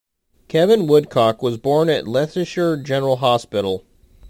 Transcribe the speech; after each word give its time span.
Kevin 0.47 0.87
Woodcock 0.87 1.43
was 1.43 1.57
born 1.59 1.87
at 1.87 2.07
Leicester 2.07 2.75
General 2.75 3.17
Hospital. 3.17 3.85